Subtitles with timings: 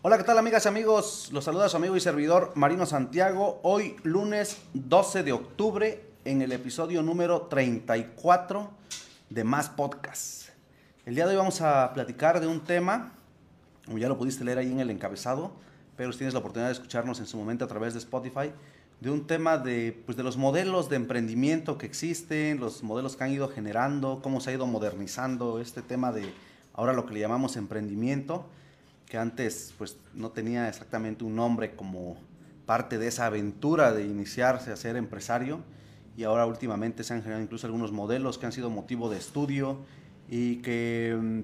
[0.00, 1.30] Hola, ¿qué tal amigas y amigos?
[1.32, 3.58] Los saluda su amigo y servidor Marino Santiago.
[3.64, 8.70] Hoy lunes 12 de octubre en el episodio número 34
[9.28, 10.50] de Más Podcast.
[11.04, 13.12] El día de hoy vamos a platicar de un tema,
[13.86, 15.50] como ya lo pudiste leer ahí en el encabezado,
[15.96, 18.52] pero si tienes la oportunidad de escucharnos en su momento a través de Spotify,
[19.00, 23.24] de un tema de, pues, de los modelos de emprendimiento que existen, los modelos que
[23.24, 26.32] han ido generando, cómo se ha ido modernizando este tema de
[26.72, 28.46] ahora lo que le llamamos emprendimiento
[29.08, 32.16] que antes pues no tenía exactamente un nombre como
[32.66, 35.60] parte de esa aventura de iniciarse a ser empresario
[36.16, 39.78] y ahora últimamente se han generado incluso algunos modelos que han sido motivo de estudio
[40.28, 41.40] y que mm,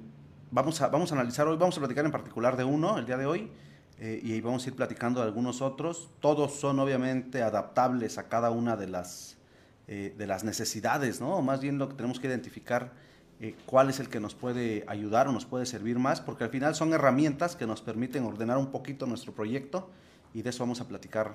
[0.50, 3.16] vamos a, vamos a analizar hoy, vamos a platicar en particular de uno el día
[3.16, 3.50] de hoy
[3.98, 6.10] eh, y vamos a ir platicando de algunos otros.
[6.20, 9.38] Todos son obviamente adaptables a cada una de las,
[9.86, 11.40] eh, de las necesidades, ¿no?
[11.40, 12.92] Más bien lo que tenemos que identificar
[13.40, 16.50] eh, cuál es el que nos puede ayudar o nos puede servir más, porque al
[16.50, 19.90] final son herramientas que nos permiten ordenar un poquito nuestro proyecto
[20.32, 21.34] y de eso vamos a platicar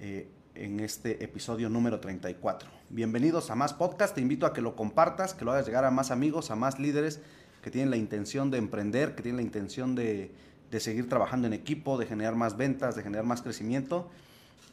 [0.00, 2.68] eh, en este episodio número 34.
[2.90, 5.90] Bienvenidos a más podcast, te invito a que lo compartas, que lo hagas llegar a
[5.90, 7.20] más amigos, a más líderes
[7.62, 10.32] que tienen la intención de emprender, que tienen la intención de,
[10.70, 14.10] de seguir trabajando en equipo, de generar más ventas, de generar más crecimiento.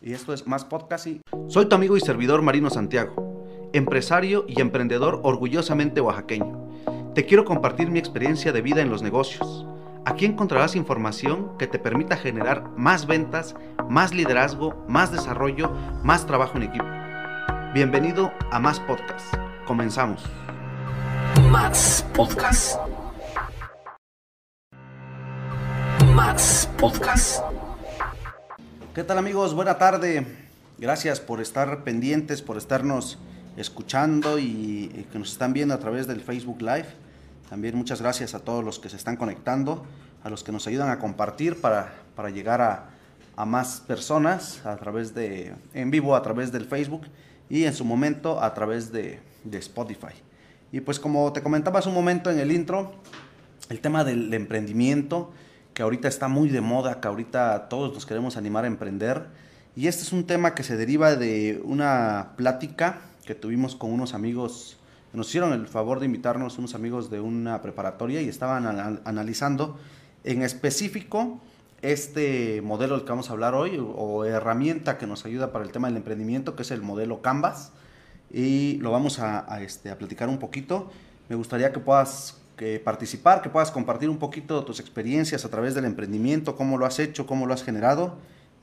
[0.01, 1.07] Y esto es Más Podcast
[1.47, 3.26] soy tu amigo y servidor Marino Santiago
[3.73, 6.67] empresario y emprendedor orgullosamente oaxaqueño.
[7.13, 9.65] Te quiero compartir mi experiencia de vida en los negocios.
[10.05, 13.55] Aquí encontrarás información que te permita generar más ventas,
[13.89, 15.71] más liderazgo, más desarrollo,
[16.03, 16.85] más trabajo en equipo.
[17.73, 19.33] Bienvenido a Más Podcast.
[19.65, 20.23] Comenzamos.
[21.49, 22.79] Más Podcast.
[26.15, 27.43] Más Podcast.
[28.95, 29.53] ¿Qué tal amigos?
[29.53, 30.25] Buena tarde.
[30.77, 33.19] Gracias por estar pendientes, por estarnos
[33.57, 36.87] escuchando y, que nos están viendo a través del Facebook Live.
[37.49, 39.85] También muchas gracias a todos los que se están conectando,
[40.23, 42.89] a los que nos ayudan a compartir para, para llegar a,
[43.35, 47.07] a, más personas a través de, en vivo a través del Facebook
[47.49, 50.13] y en su momento a través de, de Spotify.
[50.71, 52.91] Y pues como te comentaba hace un momento en el intro,
[53.69, 55.31] el tema del emprendimiento,
[55.73, 59.25] que ahorita está muy de moda, que ahorita todos nos queremos animar a emprender.
[59.75, 64.15] Y este es un tema que se deriva de una plática que tuvimos con unos
[64.15, 64.77] amigos,
[65.13, 68.65] nos hicieron el favor de invitarnos unos amigos de una preparatoria y estaban
[69.05, 69.77] analizando
[70.23, 71.39] en específico
[71.81, 75.71] este modelo del que vamos a hablar hoy o herramienta que nos ayuda para el
[75.71, 77.71] tema del emprendimiento, que es el modelo Canvas.
[78.31, 80.89] Y lo vamos a, este, a platicar un poquito.
[81.29, 85.75] Me gustaría que puedas que participar, que puedas compartir un poquito tus experiencias a través
[85.75, 88.15] del emprendimiento, cómo lo has hecho, cómo lo has generado,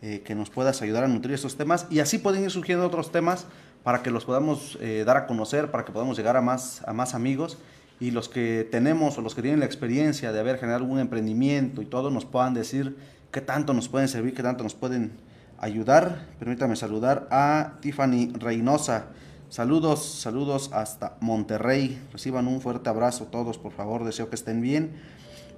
[0.02, 1.86] eh, que nos puedas ayudar a nutrir esos temas.
[1.90, 3.46] Y así pueden ir surgiendo otros temas
[3.84, 6.92] para que los podamos eh, dar a conocer, para que podamos llegar a más, a
[6.92, 7.58] más amigos
[8.00, 11.82] y los que tenemos o los que tienen la experiencia de haber generado algún emprendimiento
[11.82, 12.96] y todo nos puedan decir
[13.30, 15.12] qué tanto nos pueden servir, qué tanto nos pueden
[15.58, 16.26] ayudar.
[16.38, 19.06] Permítame saludar a Tiffany Reynosa.
[19.50, 22.02] Saludos, saludos hasta Monterrey.
[22.12, 24.92] Reciban un fuerte abrazo todos, por favor, deseo que estén bien.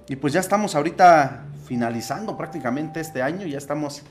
[0.09, 4.03] Y pues ya estamos ahorita finalizando prácticamente este año, ya estamos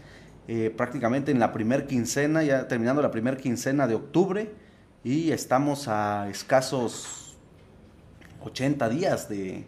[0.49, 4.53] eh, prácticamente en la primer quincena, ya terminando la primera quincena de octubre
[5.03, 7.37] y estamos a escasos
[8.45, 9.65] 80 días de,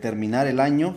[0.00, 0.96] terminar el año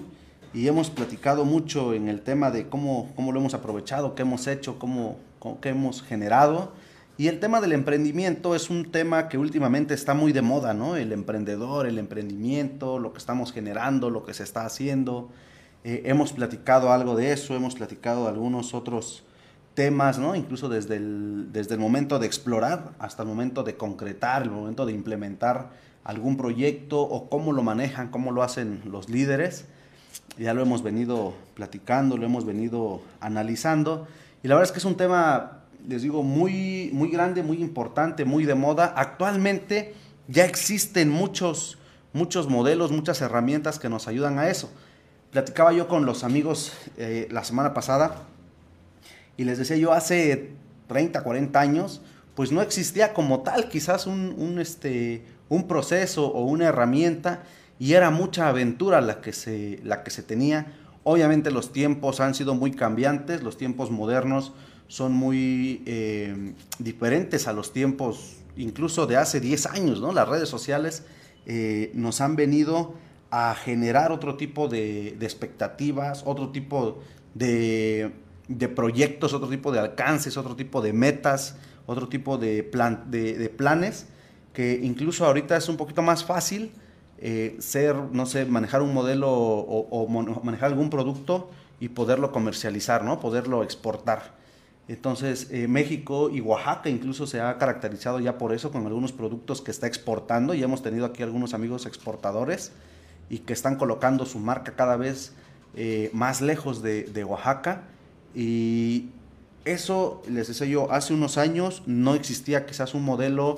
[0.54, 4.48] y hemos platicado mucho en el tema de cómo, cómo lo hemos aprovechado, qué hemos
[4.48, 5.18] hecho, cómo,
[5.62, 6.72] qué hemos generado.
[7.18, 10.96] Y el tema del emprendimiento es un tema que últimamente está muy de moda, ¿no?
[10.96, 15.30] El emprendedor, el emprendimiento, lo que estamos generando, lo que se está haciendo.
[15.90, 19.24] Eh, hemos platicado algo de eso, hemos platicado de algunos otros
[19.74, 20.36] temas, ¿no?
[20.36, 24.86] Incluso desde el, desde el momento de explorar hasta el momento de concretar, el momento
[24.86, 25.70] de implementar
[26.04, 29.64] algún proyecto o cómo lo manejan, cómo lo hacen los líderes.
[30.38, 34.10] Ya lo hemos venido platicando, lo hemos venido analizando.
[34.44, 38.26] Y la verdad es que es un tema, les digo, muy, muy grande, muy importante,
[38.26, 38.94] muy de moda.
[38.98, 39.94] Actualmente
[40.28, 41.78] ya existen muchos,
[42.12, 44.70] muchos modelos, muchas herramientas que nos ayudan a eso
[45.32, 48.24] platicaba yo con los amigos eh, la semana pasada
[49.38, 50.52] y les decía yo hace
[50.88, 52.02] 30, 40 años,
[52.36, 57.44] pues no existía como tal quizás un, este, un proceso o una herramienta
[57.80, 60.74] y era mucha aventura la que se, la que se tenía.
[61.04, 64.54] Obviamente los tiempos han sido muy cambiantes, los tiempos modernos
[64.88, 70.12] son muy eh, diferentes a los tiempos incluso de hace 10 años, ¿no?
[70.12, 71.04] Las redes sociales
[71.46, 72.96] eh, nos han venido
[73.30, 77.00] a generar otro tipo de, expectativas, otro tipo
[77.34, 78.12] de,
[78.76, 84.08] proyectos, otro tipo de alcances, otro tipo de metas, otro tipo de, plan, de, planes,
[84.54, 86.72] que incluso ahorita es un poquito más fácil
[87.20, 90.08] eh, ser, no sé, manejar un modelo o,
[90.44, 93.20] manejar algún producto y poderlo comercializar, ¿no?
[93.20, 94.36] Poderlo exportar.
[94.88, 99.62] Entonces, eh, México y Oaxaca incluso se ha caracterizado ya por eso, con algunos productos
[99.62, 100.54] que está exportando.
[100.54, 102.72] Y hemos tenido aquí algunos amigos exportadores
[103.30, 105.34] y que están colocando su marca cada vez
[105.76, 107.84] eh, más lejos de, Oaxaca.
[108.34, 109.10] Y
[109.66, 113.58] eso, les decía yo, hace unos años no existía quizás un modelo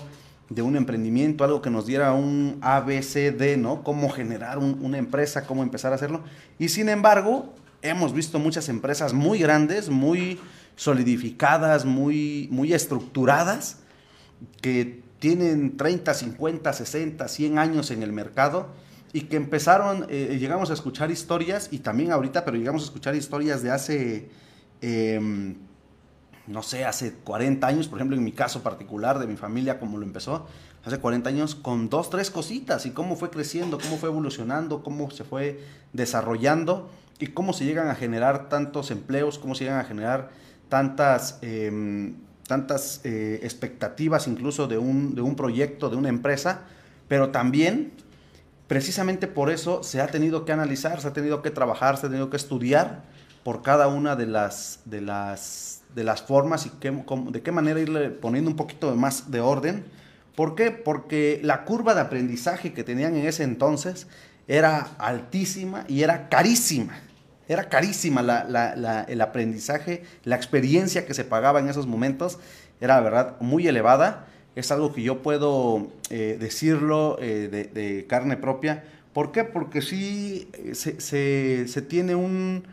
[0.50, 3.83] de un emprendimiento, algo que nos diera un ABCD, ¿no?
[3.83, 6.24] Cómo generar un, una empresa, cómo empezar a hacerlo.
[6.57, 10.39] Y sin embargo, hemos visto muchas empresas muy grandes, muy
[10.75, 13.77] solidificadas, muy, muy estructuradas,
[14.62, 18.68] que tienen 30, 50, 60, 100 años en el mercado
[19.13, 23.15] y que empezaron, eh, llegamos a escuchar historias, y también ahorita, pero llegamos a escuchar
[23.15, 24.29] historias de hace,
[24.81, 25.56] eh,
[26.47, 29.97] no sé, hace 40 años, por ejemplo, en mi caso particular de mi familia, como
[29.97, 30.47] lo empezó,
[30.85, 35.09] hace 40 años, con dos, tres cositas, y cómo fue creciendo, cómo fue evolucionando, cómo
[35.11, 35.59] se fue
[35.94, 36.89] desarrollando,
[37.19, 40.29] y cómo se llegan a generar tantos empleos, cómo se llegan a generar
[40.69, 42.13] tantas, eh,
[42.47, 46.61] tantas eh, expectativas incluso de un, de un proyecto, de una empresa,
[47.09, 47.91] pero también
[48.69, 52.10] precisamente por eso se ha tenido que analizar, se ha tenido que trabajar, se ha
[52.10, 53.01] tenido que estudiar
[53.44, 58.12] por cada una de las, de las, de las formas y de qué manera irle
[58.12, 59.86] poniendo un poquito más de orden.
[60.36, 60.69] ¿Por qué?
[60.69, 64.06] Porque la curva de aprendizaje que tenían en ese entonces
[64.48, 67.00] era altísima y era carísima.
[67.48, 68.21] Era carísima
[69.07, 72.38] el aprendizaje, la experiencia que se pagaba en esos momentos
[72.80, 74.27] era, la verdad, muy elevada.
[74.59, 78.83] Es algo que yo puedo eh, decirlo eh, de, carne propia.
[79.13, 79.45] ¿Por qué?
[79.45, 81.00] Porque sí eh, se,
[81.65, 82.65] se, tiene un...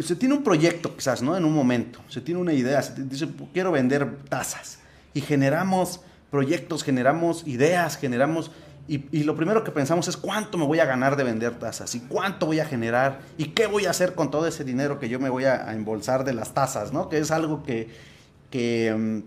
[0.00, 1.36] Se tiene un proyecto quizás, ¿no?
[1.36, 2.00] En un momento.
[2.08, 2.82] Se tiene una idea.
[2.82, 4.80] Se dice, quiero vender tazas.
[5.14, 6.00] Y generamos
[6.32, 8.50] proyectos, generamos ideas, generamos
[8.88, 11.94] y, y, lo primero que pensamos es cuánto me voy a ganar de vender tazas
[11.96, 15.08] y cuánto voy a generar y qué voy a hacer con todo ese dinero que
[15.08, 17.08] yo me voy a, a embolsar de las tazas, ¿no?
[17.08, 17.88] Que es algo que,
[18.50, 19.22] que um,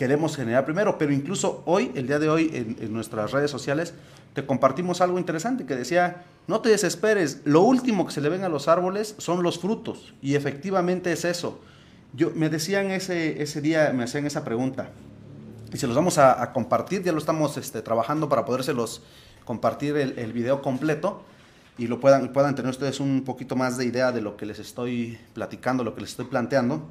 [0.00, 3.92] queremos generar primero, pero incluso hoy, el día de hoy, en, nuestras redes sociales,
[4.32, 8.42] te compartimos algo interesante que decía, no te desesperes, lo último que se le ven
[8.42, 11.60] a los árboles son los frutos y efectivamente es eso.
[12.14, 14.88] Yo, me decían ese, ese día, me hacían esa pregunta,
[15.70, 19.02] y se los vamos a, compartir, ya lo estamos este, trabajando para podérselos
[19.44, 21.24] compartir el, el, video completo
[21.76, 24.60] y lo puedan, puedan tener ustedes un poquito más de idea de lo que les
[24.60, 26.88] estoy platicando, lo que les estoy planteando.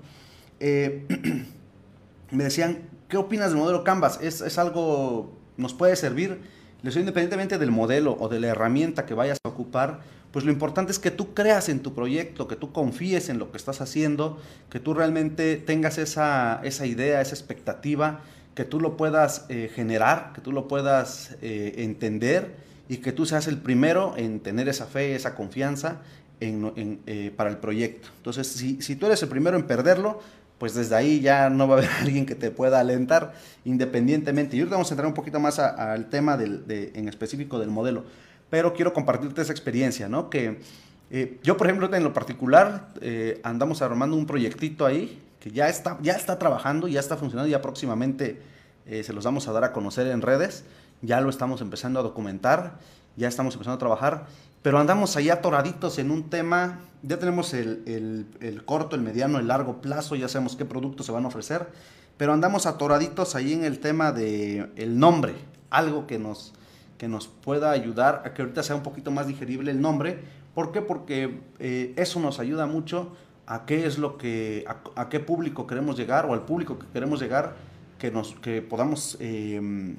[0.59, 1.07] Eh,
[2.31, 4.19] me decían, ¿qué opinas del modelo Canvas?
[4.21, 6.39] ¿Es, es algo, nos puede servir?
[6.81, 9.99] Les digo, independientemente del modelo o de la herramienta que vayas a ocupar,
[10.31, 13.51] pues lo importante es que tú creas en tu proyecto, que tú confíes en lo
[13.51, 14.39] que estás haciendo,
[14.69, 18.21] que tú realmente tengas esa, esa idea, esa expectativa,
[18.53, 22.55] que tú lo puedas eh, generar, que tú lo puedas eh, entender
[22.87, 26.01] y que tú seas el primero en tener esa fe, esa confianza
[26.39, 28.09] en, eh, para el proyecto.
[28.17, 30.21] Entonces, si, si, tú eres el primero en perderlo,
[30.59, 33.33] pues desde ahí ya no va a haber alguien que te pueda alentar
[33.65, 34.55] independientemente.
[34.55, 37.69] Y ahorita vamos a entrar un poquito más al tema del, de, en específico del
[37.69, 38.03] modelo,
[38.49, 40.29] pero quiero compartirte esa experiencia, ¿no?
[40.29, 40.59] Que
[41.41, 42.89] yo, por ejemplo, en lo particular,
[43.41, 47.61] andamos armando un proyectito ahí que ya está, ya está trabajando, ya está funcionando, ya
[47.61, 48.41] próximamente
[48.85, 50.65] eh, se los vamos a dar a conocer en redes,
[51.01, 52.77] ya lo estamos empezando a documentar,
[53.15, 54.25] ya estamos empezando a trabajar,
[54.61, 59.39] pero andamos ahí atoraditos en un tema, ya tenemos el, el, el corto, el mediano,
[59.39, 61.67] el largo plazo, ya sabemos qué productos se van a ofrecer,
[62.17, 65.35] pero andamos atoraditos ahí en el tema del el nombre,
[65.69, 66.53] algo que nos,
[66.97, 70.19] que nos pueda ayudar a que ahorita sea un poquito más digerible el nombre.
[70.53, 70.81] ¿Por qué?
[70.81, 73.15] Porque eh, eso nos ayuda mucho
[73.47, 77.21] a qué es lo que, a, qué público queremos llegar o al público que queremos
[77.21, 77.55] llegar,
[77.97, 79.95] que, nos, que podamos eh,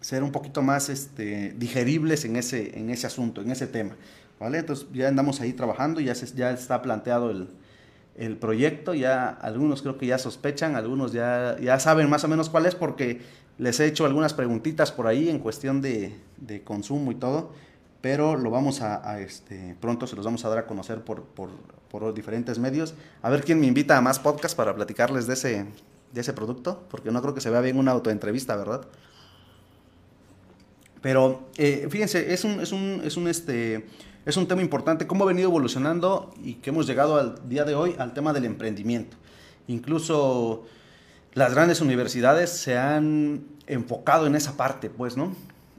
[0.00, 3.96] ser un poquito más este, digeribles en ese, en ese asunto, en ese tema.
[4.38, 4.58] ¿vale?
[4.58, 7.48] Entonces ya andamos ahí trabajando, ya, se, ya está planteado el,
[8.16, 12.48] el proyecto, ya algunos creo que ya sospechan, algunos ya, ya saben más o menos
[12.48, 13.20] cuál es porque
[13.58, 17.52] les he hecho algunas preguntitas por ahí en cuestión de, de consumo y todo
[18.00, 21.22] pero lo vamos a, a, este, pronto se los vamos a dar a conocer por,
[21.22, 21.50] por,
[21.90, 22.94] por, diferentes medios.
[23.22, 25.66] A ver quién me invita a más podcasts para platicarles de ese,
[26.12, 28.86] de ese producto, porque no creo que se vea bien una autoentrevista, ¿verdad?
[31.00, 33.86] Pero eh, fíjense, es un, es, un, es, un, este,
[34.26, 37.74] es un tema importante, cómo ha venido evolucionando y que hemos llegado al día de
[37.74, 39.16] hoy al tema del emprendimiento.
[39.66, 40.66] Incluso
[41.32, 45.34] las grandes universidades se han enfocado en esa parte, pues, ¿no?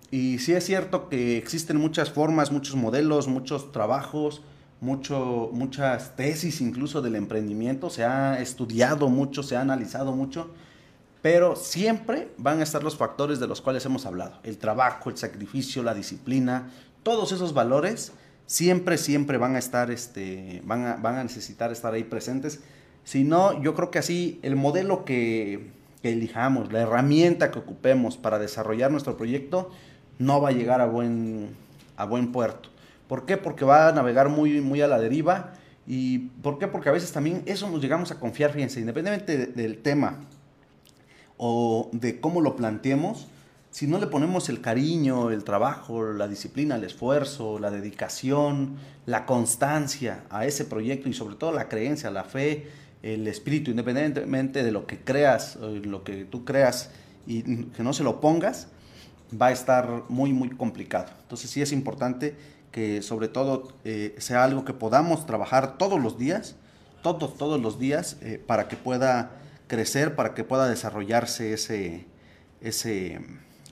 [0.09, 4.41] Y sí es cierto que existen muchas formas, muchos modelos, muchos trabajos,
[4.81, 10.49] mucho, muchas tesis incluso del emprendimiento, se ha estudiado mucho, se ha analizado mucho,
[11.21, 15.17] pero siempre van a estar los factores de los cuales hemos hablado, el trabajo, el
[15.17, 16.71] sacrificio, la disciplina,
[17.03, 18.13] todos esos valores
[18.47, 22.61] siempre, siempre van a estar, este, van a, van a necesitar estar ahí presentes.
[23.03, 28.39] Si no, yo creo que así el modelo que, elijamos, la herramienta que ocupemos para
[28.39, 29.69] desarrollar nuestro proyecto,
[30.17, 31.49] no va a llegar a buen,
[31.95, 32.69] a buen puerto.
[33.07, 33.37] ¿Por qué?
[33.37, 35.53] Porque va a navegar muy, muy a la deriva.
[35.85, 36.67] ¿Y por qué?
[36.67, 40.17] Porque a veces también eso nos llegamos a confiar, fíjense, independientemente del tema
[41.43, 43.25] o de cómo lo planteemos,
[43.71, 48.75] si no le ponemos el cariño, el trabajo, la disciplina, el esfuerzo, la dedicación,
[49.07, 52.67] la constancia a ese proyecto y sobre todo la creencia, la fe,
[53.01, 56.91] el espíritu, independientemente de lo que creas, lo que tú creas
[57.25, 58.67] y que no se lo pongas,
[59.41, 61.07] va a estar muy, muy complicado.
[61.23, 62.35] Entonces sí es importante
[62.71, 66.55] que sobre todo eh, sea algo que podamos trabajar todos los días,
[67.01, 69.40] todos, todos los días, eh, para que pueda
[69.71, 72.05] crecer, para que pueda desarrollarse ese,
[72.59, 73.21] ese,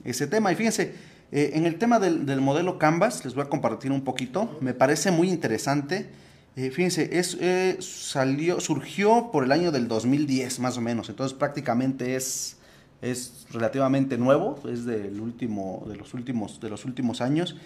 [0.02, 0.50] ese tema.
[0.50, 0.94] Y fíjense,
[1.30, 5.10] eh, en el tema del, modelo Canvas, les voy a compartir un poquito, me parece
[5.10, 6.08] muy interesante.
[6.56, 7.36] fíjense, es,
[7.84, 12.56] salió, surgió por el año del 2010 más o menos, entonces prácticamente es,
[13.02, 17.56] es relativamente nuevo, es del último, de, los últimos, de los últimos años.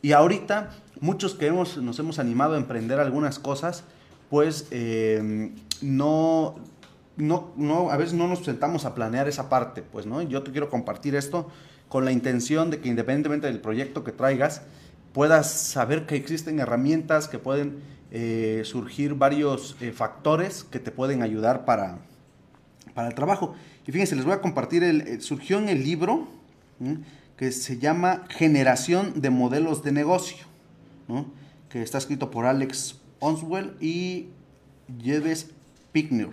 [0.00, 0.70] Y ahorita,
[1.00, 3.82] muchos que hemos, nos hemos animado a emprender algunas cosas,
[4.30, 5.50] pues eh,
[5.82, 6.54] no,
[7.16, 10.22] no, no, a veces no nos sentamos a planear esa parte, pues, ¿no?
[10.22, 11.48] Yo te quiero compartir esto
[11.88, 14.62] con la intención de que independientemente del proyecto que traigas,
[15.12, 17.80] puedas saber que existen herramientas, que pueden
[18.12, 21.98] eh, surgir varios eh, factores que te pueden ayudar para,
[22.94, 23.54] para el trabajo.
[23.86, 26.28] Y fíjense, les voy a compartir, el, surgió en el libro,
[27.36, 30.46] que se llama Generación de Modelos de Negocio,
[31.68, 34.28] que está escrito por Alex Onswell y
[35.02, 35.50] Jeves
[35.92, 36.30] Pickner.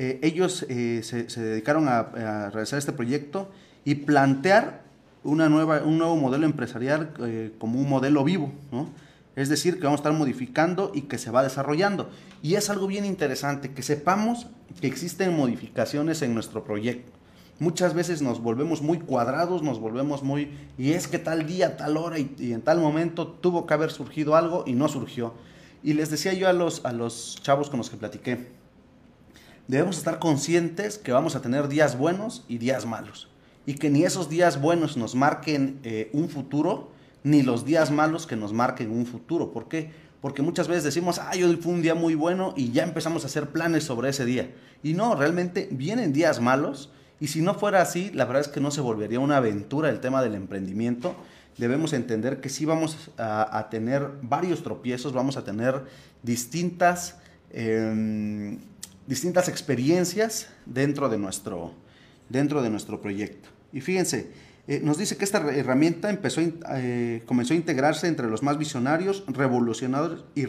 [0.00, 3.50] Eh, ellos eh, se, dedicaron a, realizar este proyecto
[3.84, 4.82] y plantear
[5.24, 8.52] una nueva, un nuevo modelo empresarial eh, como un modelo vivo,
[9.34, 12.10] es decir, que vamos a estar modificando y que se va desarrollando.
[12.42, 14.46] Y es algo bien interesante, que sepamos
[14.80, 17.10] que existen modificaciones en nuestro proyecto.
[17.58, 20.52] Muchas veces nos volvemos muy cuadrados, nos volvemos muy...
[20.78, 24.36] Y es que tal día, tal hora y, en tal momento tuvo que haber surgido
[24.36, 25.34] algo y no surgió.
[25.82, 28.57] Y les decía yo a los, a los chavos con los que platiqué,
[29.68, 33.28] debemos estar conscientes que vamos a tener días buenos y días malos.
[33.66, 36.90] Y que ni esos días buenos nos marquen eh, un futuro,
[37.22, 39.52] ni los días malos que nos marquen un futuro.
[39.52, 39.90] ¿Por qué?
[40.20, 43.26] Porque muchas veces decimos, ah, hoy fue un día muy bueno y ya empezamos a
[43.26, 44.52] hacer planes sobre ese día.
[44.82, 48.60] Y no, realmente vienen días malos y si no fuera así, la verdad es que
[48.60, 51.16] no se volvería una aventura el tema del emprendimiento.
[51.56, 55.82] Debemos entender que sí vamos a, tener varios tropiezos, vamos a tener
[56.22, 57.16] distintas,
[57.50, 58.58] em,
[59.08, 61.72] distintas experiencias dentro de, nuestro,
[62.28, 63.48] dentro de nuestro proyecto.
[63.72, 64.30] Y fíjense,
[64.68, 69.24] eh, nos dice que esta herramienta empezó, eh, comenzó a integrarse entre los más visionarios,
[69.26, 70.46] revolucionarios y,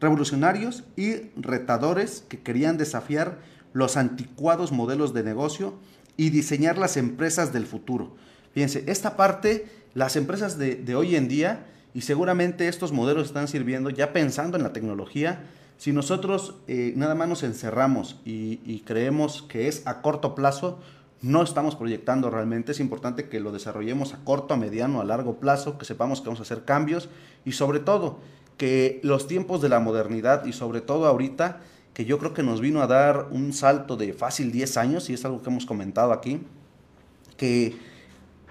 [0.00, 3.38] revolucionarios y retadores que querían desafiar
[3.72, 5.74] los anticuados modelos de negocio
[6.18, 8.14] y diseñar las empresas del futuro.
[8.52, 13.88] Fíjense, esta parte, las empresas de, hoy en día, y seguramente estos modelos están sirviendo
[13.88, 15.40] ya pensando en la tecnología,
[15.78, 20.80] si nosotros eh, nada más nos encerramos y, creemos que es a corto plazo,
[21.22, 22.72] no estamos proyectando realmente.
[22.72, 26.26] Es importante que lo desarrollemos a corto, a mediano, a largo plazo, que sepamos que
[26.26, 27.08] vamos a hacer cambios
[27.44, 28.18] y sobre todo
[28.56, 31.60] que los tiempos de la modernidad y sobre todo ahorita
[31.94, 35.14] que yo creo que nos vino a dar un salto de fácil 10 años, y
[35.14, 36.40] es algo que hemos comentado aquí,
[37.36, 37.76] que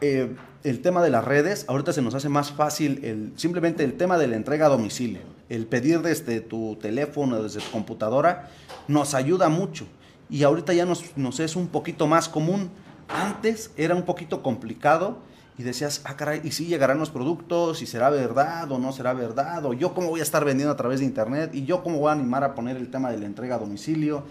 [0.01, 3.93] eh, el tema de las redes, ahorita se nos hace más fácil el, simplemente el
[3.93, 8.49] tema de la entrega a domicilio, el pedir desde tu teléfono, desde tu computadora,
[8.87, 9.87] nos ayuda mucho.
[10.29, 12.69] Y ahorita ya nos, nos es un poquito más común.
[13.07, 15.19] Antes era un poquito complicado
[15.57, 17.81] y decías, ah, caray, ¿y si llegarán los productos?
[17.81, 19.65] ¿Y será verdad o no será verdad?
[19.65, 21.51] ¿O yo cómo voy a estar vendiendo a través de internet?
[21.53, 24.23] ¿Y yo cómo voy a animar a poner el tema de la entrega a domicilio?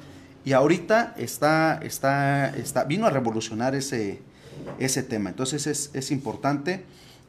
[0.44, 4.20] Y ahorita está, está, está, vino a revolucionar ese,
[4.78, 5.30] ese tema.
[5.30, 6.85] Entonces es, es importante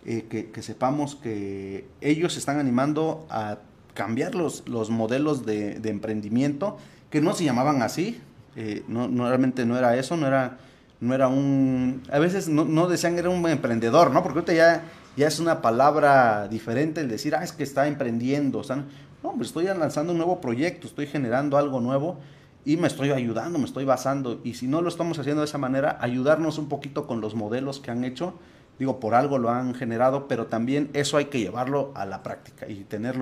[0.05, 3.57] eh, que, que, sepamos que ellos están animando a
[3.97, 6.77] cambiar los, los modelos de, emprendimiento
[7.09, 8.21] que no se llamaban así.
[8.55, 10.59] Eh, no, realmente no era eso, no era
[10.99, 12.03] no era un...
[12.11, 14.21] A veces no, no decían que era un emprendedor, ¿no?
[14.21, 14.83] Porque ahorita ya,
[15.15, 18.59] ya es una palabra diferente el decir, ah, es que está emprendiendo.
[18.59, 18.77] O sea,
[19.23, 22.19] no, pues estoy lanzando un nuevo proyecto, estoy generando algo nuevo
[22.65, 24.41] y me estoy ayudando, me estoy basando.
[24.43, 27.79] Y si no lo estamos haciendo de esa manera, ayudarnos un poquito con los modelos
[27.79, 28.33] que han hecho.
[28.79, 32.67] Digo, por algo lo han generado, pero también eso hay que llevarlo a la práctica
[32.69, 33.17] y tener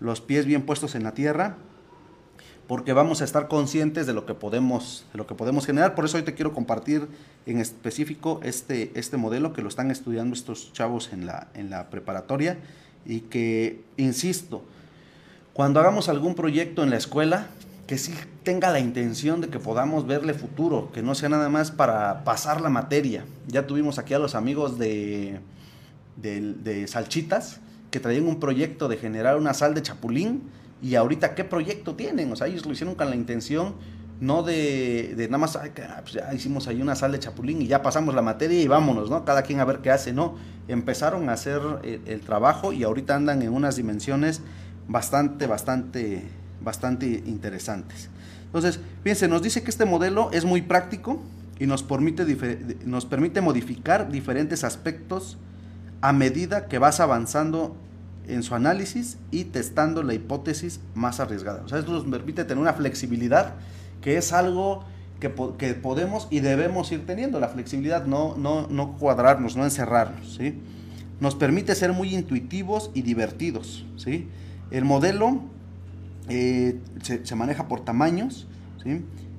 [0.00, 1.56] los, pies bien puestos en la tierra
[2.66, 5.94] porque vamos a estar conscientes de lo que podemos, de lo que podemos generar.
[5.94, 7.06] Por eso hoy te quiero compartir
[7.46, 11.90] en específico este, este modelo que lo están estudiando estos chavos en la, en la
[11.90, 12.58] preparatoria
[13.04, 14.64] y que, insisto,
[15.52, 17.46] cuando hagamos algún proyecto en la escuela,
[17.86, 18.12] que sí
[18.42, 22.60] tenga la intención de que podamos verle futuro, que no sea nada más para pasar
[22.60, 23.24] la materia.
[23.46, 25.40] Ya tuvimos aquí a los amigos de,
[26.16, 27.60] de, Salchitas
[27.96, 30.42] que traían un proyecto de generar una sal de chapulín
[30.82, 33.74] y ahorita qué proyecto tienen, o sea, ellos lo hicieron con la intención
[34.20, 35.58] no de, de nada más,
[36.02, 39.24] pues hicimos ahí una sal de chapulín y ya pasamos la materia y vámonos, ¿no?
[39.24, 40.36] Cada quien a ver qué hace, no.
[40.68, 44.42] Empezaron a hacer el trabajo y ahorita andan en unas dimensiones
[44.86, 46.22] bastante, bastante,
[46.62, 48.10] bastante interesantes.
[48.44, 51.22] Entonces, fíjense, nos dice que este modelo es muy práctico
[51.58, 52.24] y nos permite,
[52.84, 55.38] nos permite modificar diferentes aspectos
[56.02, 57.76] a medida que vas avanzando
[58.28, 61.62] en su análisis y testando la hipótesis más arriesgada.
[61.64, 63.54] O sea, esto nos permite tener una flexibilidad
[64.00, 64.84] que es algo
[65.20, 67.40] que, que podemos y debemos ir teniendo.
[67.40, 70.36] La flexibilidad, no, no, no cuadrarnos, no encerrarnos.
[70.36, 70.58] ¿sí?
[71.20, 73.86] Nos permite ser muy intuitivos y divertidos.
[73.96, 74.28] ¿sí?
[74.70, 75.42] El modelo
[76.28, 78.48] eh, se, maneja por tamaños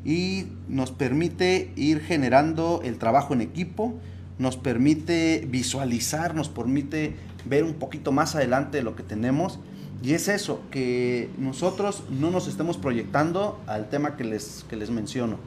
[0.03, 3.95] y nos permite ir generando el trabajo en equipo,
[4.39, 7.15] nos permite visualizar, nos permite
[7.45, 9.59] ver un poquito más adelante de lo que tenemos.
[10.03, 14.91] Y es eso, que nosotros no nos estemos proyectando al tema que les, que les
[14.91, 15.37] menciono.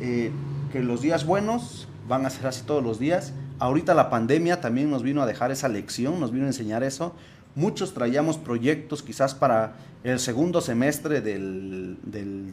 [0.00, 0.30] Eh,
[0.72, 3.32] que los días buenos van a ser así todos los días.
[3.58, 7.14] Ahorita la pandemia también nos vino a dejar esa lección, nos vino a enseñar eso.
[7.54, 11.98] Muchos traíamos proyectos quizás para el segundo semestre del,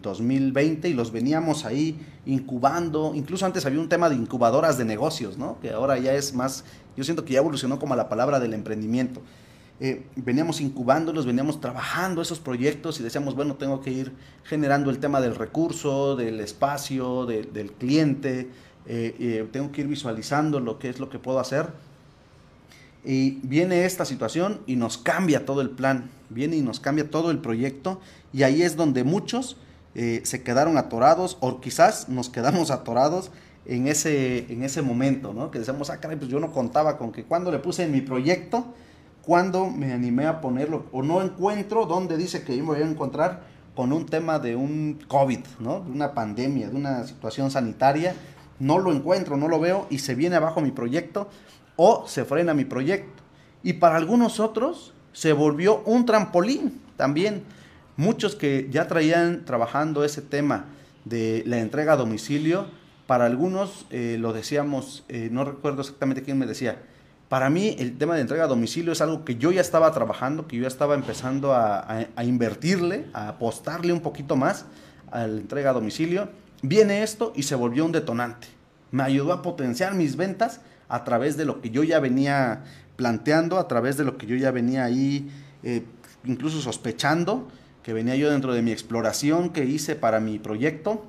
[0.01, 3.13] 2020 y los veníamos ahí incubando.
[3.15, 5.57] Incluso antes había un tema de incubadoras de negocios, ¿no?
[5.61, 6.65] que ahora ya es más,
[6.97, 9.21] yo siento que ya evolucionó como la palabra del emprendimiento.
[9.79, 14.11] Eh, veníamos incubándolos, veníamos trabajando esos proyectos y decíamos, bueno, tengo que ir
[14.43, 18.49] generando el tema del recurso, del espacio, del cliente,
[18.85, 21.67] eh, eh, tengo que ir visualizando lo que es lo que puedo hacer
[23.03, 27.31] y viene esta situación y nos cambia todo el plan, viene y nos cambia todo
[27.31, 27.99] el proyecto
[28.33, 29.57] y ahí es donde muchos
[29.95, 33.31] eh, se quedaron atorados o quizás nos quedamos atorados
[33.65, 35.51] en ese, en ese momento, ¿no?
[35.51, 38.01] Que decíamos, ah, caray, pues yo no contaba con que cuando le puse en mi
[38.01, 38.65] proyecto,
[39.21, 42.89] cuando me animé a ponerlo, o no encuentro dónde dice que yo me voy a
[42.89, 43.43] encontrar
[43.75, 45.81] con un tema de un COVID, ¿no?
[45.81, 48.15] De una pandemia, de una situación sanitaria,
[48.59, 51.29] no lo encuentro, no lo veo y se viene abajo mi proyecto
[51.81, 53.23] o se frena mi proyecto.
[53.63, 57.43] Y para algunos otros se volvió un trampolín también.
[57.95, 60.65] Muchos que ya traían trabajando ese tema
[61.05, 62.67] de la entrega a domicilio,
[63.07, 66.81] para algunos eh, lo decíamos, eh, no recuerdo exactamente quién me decía,
[67.29, 70.47] para mí el tema de entrega a domicilio es algo que yo ya estaba trabajando,
[70.47, 74.65] que yo ya estaba empezando a, invertirle, a apostarle un poquito más
[75.11, 76.27] a la entrega a domicilio.
[76.61, 78.47] Viene esto y se volvió un detonante.
[78.91, 82.63] Me ayudó a potenciar mis ventas a través de lo que yo ya venía
[82.95, 85.29] planteando, a través de lo que yo ya venía ahí
[85.63, 85.85] eh,
[86.25, 87.47] incluso sospechando,
[87.83, 91.05] que venía yo dentro de mi exploración que hice para mi proyecto.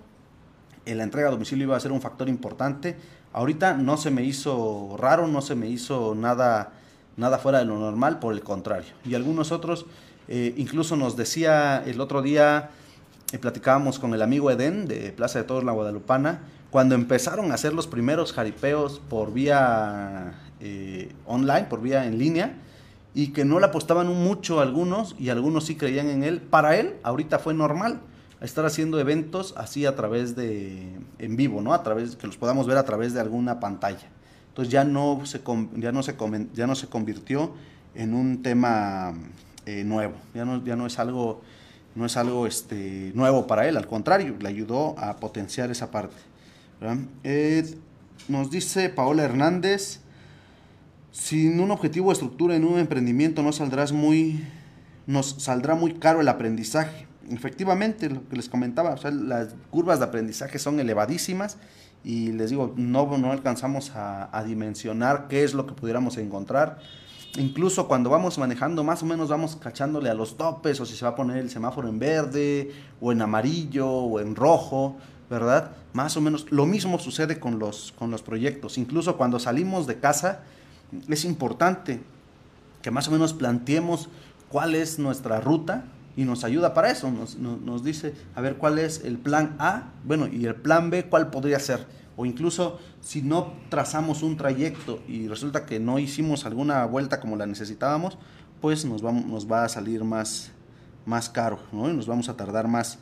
[0.86, 2.96] En la entrega a domicilio iba a ser un factor importante.
[3.32, 6.72] Ahorita no se me hizo raro, no se me hizo nada,
[7.16, 8.92] nada fuera de lo normal, por el contrario.
[9.04, 9.86] Y algunos otros,
[10.28, 12.70] eh, incluso nos decía el otro día,
[13.32, 16.40] eh, platicábamos con el amigo Edén de Plaza de Todos La Guadalupana,
[16.70, 22.54] cuando empezaron a hacer los primeros jaripeos por vía eh, online, por vía en línea,
[23.14, 26.94] y que no le apostaban mucho algunos y algunos sí creían en él, para él
[27.02, 28.00] ahorita fue normal
[28.40, 31.74] estar haciendo eventos así a través de, en vivo, ¿no?
[31.74, 34.08] A través, que los podamos ver a través de alguna pantalla.
[34.48, 35.42] Entonces ya no se,
[35.76, 36.16] ya no se,
[36.54, 37.52] ya no se convirtió
[37.94, 39.14] en un tema
[39.66, 41.42] eh, nuevo, ya no, ya no es algo,
[41.94, 46.29] no es algo este, nuevo para él, al contrario, le ayudó a potenciar esa parte.
[47.24, 47.76] Eh,
[48.28, 50.00] nos dice Paola Hernández,
[51.12, 54.44] sin un objetivo de estructura en un emprendimiento no saldrás muy,
[55.06, 57.06] nos saldrá muy caro el aprendizaje.
[57.30, 61.58] Efectivamente, lo que les comentaba, las curvas de aprendizaje son elevadísimas
[62.02, 66.78] y les digo, no, no alcanzamos a, a, dimensionar qué es lo que pudiéramos encontrar.
[67.38, 71.04] Incluso cuando vamos manejando, más o menos vamos cachándole a los topes o si se
[71.04, 74.96] va a poner el semáforo en verde o en amarillo o en rojo.
[75.30, 75.70] ¿Verdad?
[75.92, 78.76] Más o menos lo mismo sucede con los, con los proyectos.
[78.76, 80.40] Incluso cuando salimos de casa,
[81.08, 82.00] es importante
[82.82, 84.08] que más o menos planteemos
[84.48, 85.84] cuál es nuestra ruta
[86.16, 87.10] y nos ayuda para eso.
[87.12, 91.04] Nos, nos, dice, a ver, cuál es el plan A, bueno, y el plan B,
[91.04, 91.86] cuál podría ser.
[92.16, 97.36] O incluso si no trazamos un trayecto y resulta que no hicimos alguna vuelta como
[97.36, 98.18] la necesitábamos,
[98.60, 100.50] pues nos, vamos, nos va a salir más,
[101.06, 101.88] más caro, ¿no?
[101.88, 102.98] Y nos vamos a tardar más.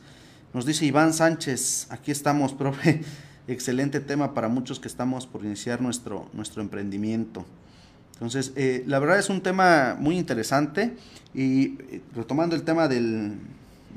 [0.51, 3.01] Nos dice Iván Sánchez, aquí estamos, profe.
[3.47, 7.45] Excelente tema para muchos que estamos por iniciar nuestro, nuestro emprendimiento.
[8.13, 10.97] Entonces, eh, la verdad es un tema muy interesante
[11.35, 13.37] y eh, retomando el tema del,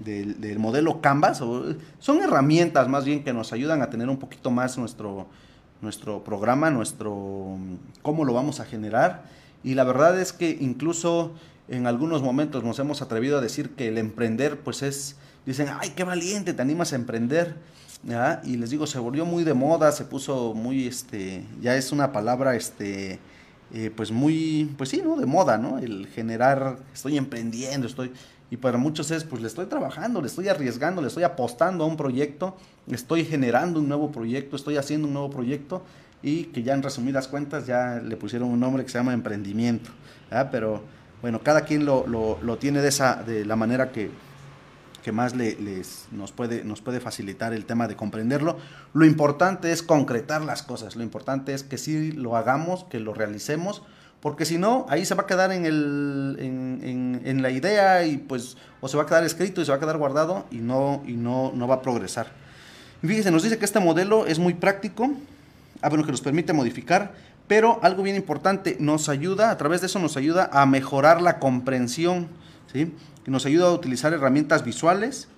[0.05, 4.51] del, del modelo Canvas, son herramientas más bien que nos ayudan a tener un poquito
[4.51, 5.29] más nuestro,
[5.81, 7.57] nuestro programa, nuestro
[8.03, 9.25] cómo lo vamos a generar.
[9.65, 11.33] Y la verdad es que incluso
[11.69, 15.91] en algunos momentos nos hemos atrevido a decir que el emprender, pues es, dicen, ay,
[15.97, 17.55] qué valiente, te animas a emprender.
[18.45, 22.11] Y les digo, se volvió muy de moda, se puso muy, este, ya es una
[22.11, 23.21] palabra, este,
[23.73, 25.17] eh, pues muy, pues sí, ¿no?
[25.17, 25.79] De moda, ¿no?
[25.79, 28.13] El generar, estoy emprendiendo, estoy...
[28.51, 31.87] Y para muchos es, pues le estoy trabajando, le estoy arriesgando, le estoy apostando a
[31.87, 32.55] un proyecto,
[32.87, 35.83] estoy generando un nuevo proyecto, estoy haciendo un nuevo proyecto
[36.23, 39.91] y que ya en resumidas cuentas ya le pusieron un nombre que se llama emprendimiento.
[40.51, 40.83] Pero
[41.23, 44.11] bueno, cada quien lo, lo- lo tiene de, esa, de la manera que,
[45.03, 48.57] que más le- les, nos, puede, nos puede facilitar el tema de comprenderlo.
[48.95, 53.13] Lo importante es concretar las cosas, lo importante es que sí lo hagamos, que lo
[53.15, 53.83] realicemos,
[54.21, 56.37] porque si no, ahí se va a quedar en, el,
[57.25, 59.81] en, la idea y pues, o se va a quedar escrito y se va a
[59.81, 62.29] quedar guardado y no, y no, no va a progresar.
[63.03, 65.11] Y fíjese, nos dice que este modelo es muy práctico,
[65.81, 67.15] ah, bueno, que nos permite modificar,
[67.49, 71.41] pero algo bien importante, nos ayuda, a través de eso nos ayuda a mejorar la
[71.41, 72.29] comprensión,
[72.73, 75.29] Que nos ayuda a utilizar herramientas visuales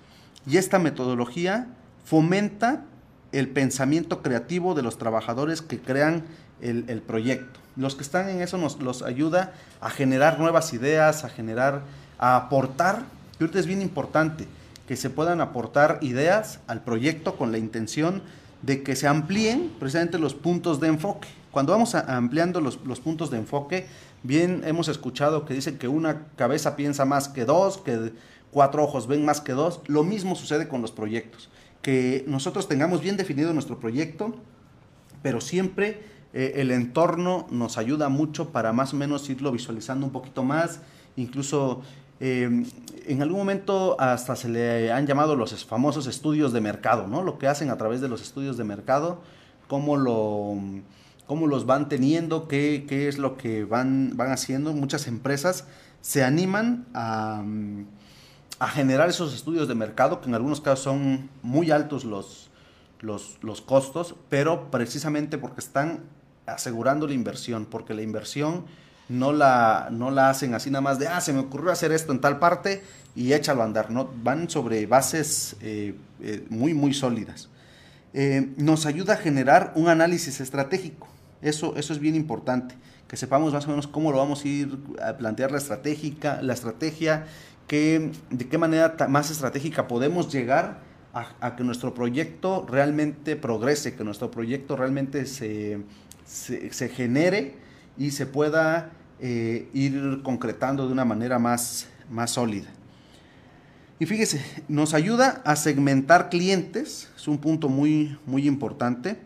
[0.47, 1.67] y esta metodología
[2.03, 2.83] fomenta
[3.31, 6.23] el pensamiento creativo de los trabajadores que crean
[6.61, 7.59] el, el proyecto.
[7.75, 11.81] Los que están en eso nos los ayuda a generar nuevas ideas, a generar,
[12.17, 13.03] a aportar,
[13.37, 14.47] que ahorita es bien importante,
[14.87, 20.17] que se puedan aportar ideas al proyecto con la intención de que se amplíen precisamente
[20.19, 21.27] los puntos de enfoque.
[21.51, 23.85] Cuando vamos a- ampliando los, los puntos de enfoque,
[24.23, 28.11] bien hemos escuchado que dicen que una cabeza piensa más que dos, que
[28.51, 29.81] cuatro ojos ven más que dos.
[29.87, 31.49] Lo mismo sucede con los proyectos.
[31.81, 34.35] Que nosotros tengamos bien definido nuestro proyecto,
[35.21, 36.01] pero siempre
[36.33, 40.79] eh, el entorno nos ayuda mucho para más o menos irlo visualizando un poquito más,
[41.15, 41.81] incluso
[42.19, 42.63] eh,
[43.07, 47.23] en algún momento hasta se le han llamado los famosos estudios de mercado, ¿no?
[47.23, 49.21] Lo que hacen a través de los estudios de mercado,
[49.67, 49.95] cómo,
[51.27, 54.73] cómo los van teniendo, qué, qué es lo que van, van haciendo.
[54.73, 55.65] Muchas empresas
[56.01, 57.43] se animan a,
[58.59, 62.49] a generar esos estudios de mercado, que en algunos casos son muy altos los,
[63.01, 66.01] los, los costos, pero precisamente porque están
[66.45, 68.65] asegurando la inversión, porque la inversión
[69.09, 72.11] no la, no la hacen así nada más de, ah, se me ocurrió hacer esto
[72.11, 72.81] en tal parte
[73.15, 74.09] y échalo a andar, ¿no?
[74.23, 77.49] Van sobre bases eh, eh, muy, muy sólidas.
[78.13, 81.07] Eh, nos ayuda a generar un análisis estratégico.
[81.41, 82.75] Eso, eso es bien importante,
[83.07, 86.53] que sepamos más o menos cómo lo vamos a ir a plantear la estratégica, la
[86.53, 87.25] estrategia,
[87.67, 90.79] que, de qué manera más estratégica podemos llegar
[91.13, 95.79] a, que nuestro proyecto realmente progrese, que nuestro proyecto realmente se,
[96.25, 97.55] se genere
[97.97, 102.67] y se pueda eh, ir concretando de una manera más, más sólida.
[103.97, 109.17] Y fíjese, nos ayuda a segmentar clientes, es un punto muy, muy importante,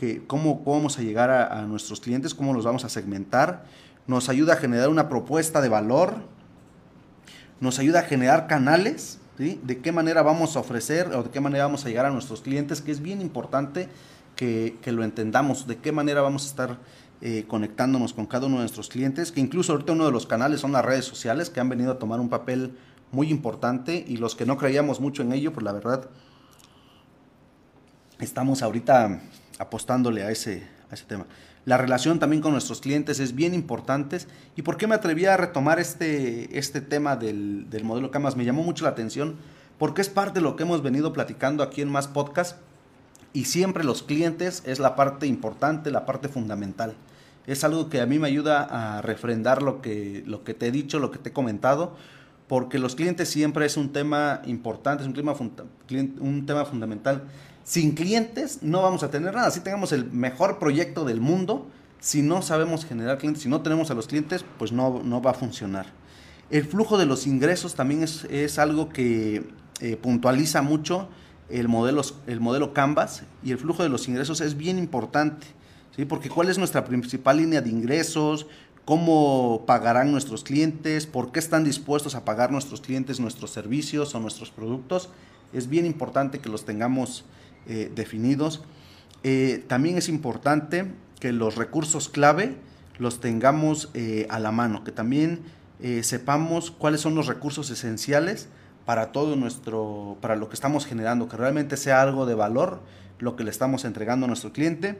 [0.00, 3.66] que cómo, cómo vamos a llegar a, a nuestros clientes, cómo los vamos a segmentar,
[4.06, 6.16] nos ayuda a generar una propuesta de valor,
[7.60, 9.60] nos ayuda a generar canales, ¿sí?
[9.62, 12.40] de qué manera vamos a ofrecer o de qué manera vamos a llegar a nuestros
[12.40, 13.88] clientes, que es bien importante
[14.36, 16.78] que, que lo entendamos, de qué manera vamos a estar
[17.26, 20.60] eh, conectándonos con cada uno de nuestros clientes, que incluso ahorita uno de los canales
[20.60, 22.76] son las redes sociales, que han venido a tomar un papel
[23.12, 26.10] muy importante y los que no creíamos mucho en ello, pues la verdad,
[28.18, 29.22] estamos ahorita
[29.58, 31.24] apostándole a ese, a ese tema.
[31.64, 34.18] La relación también con nuestros clientes es bien importante.
[34.54, 38.36] ¿Y por qué me atreví a retomar este, este tema del, del modelo Camas?
[38.36, 39.36] Me llamó mucho la atención
[39.78, 42.58] porque es parte de lo que hemos venido platicando aquí en más podcast
[43.32, 46.94] y siempre los clientes es la parte importante, la parte fundamental.
[47.46, 50.70] Es algo que a mí me ayuda a refrendar lo que, lo que te he
[50.70, 51.94] dicho, lo que te he comentado,
[52.48, 57.22] porque los clientes siempre es un tema importante, es un un tema fundamental.
[57.64, 59.50] Sin clientes no vamos a tener nada.
[59.50, 61.66] Si tengamos el mejor proyecto del mundo,
[61.98, 65.30] si no sabemos generar clientes, si no tenemos a los clientes, pues no, no va
[65.30, 65.86] a funcionar.
[66.50, 69.48] El flujo de los ingresos también es, es algo que
[69.80, 71.08] eh, puntualiza mucho
[71.48, 75.46] el modelo, el modelo Canvas y el flujo de los ingresos es bien importante,
[75.94, 76.04] ¿sí?
[76.04, 78.46] porque cuál es nuestra principal línea de ingresos,
[78.84, 84.20] cómo pagarán nuestros clientes, por qué están dispuestos a pagar nuestros clientes nuestros servicios o
[84.20, 85.08] nuestros productos,
[85.52, 87.24] es bien importante que los tengamos
[87.66, 88.62] eh, definidos.
[89.22, 92.56] Eh, también es importante que los recursos clave
[92.98, 95.42] los tengamos eh, a la mano, que también
[96.02, 98.48] sepamos cuáles son los recursos esenciales
[98.86, 102.80] para todo nuestro, para lo que estamos generando, que realmente sea algo de valor
[103.18, 104.98] lo que le estamos entregando a nuestro cliente.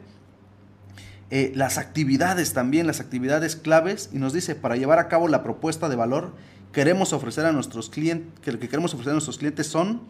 [1.31, 5.43] Eh, las actividades también, las actividades claves, y nos dice, para llevar a cabo la
[5.43, 6.33] propuesta de valor,
[6.71, 10.01] queremos ofrecer a nuestros clientes, que lo que queremos ofrecer a nuestros clientes son,